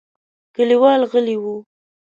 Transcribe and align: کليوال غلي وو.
کليوال 0.55 1.01
غلي 1.11 1.35
وو. 1.43 1.55